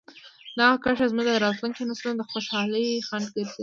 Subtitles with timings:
[0.59, 3.57] دغه کرښه زموږ د راتلونکي نسلونو د خوشحالۍ خنډ ګرځېدلې.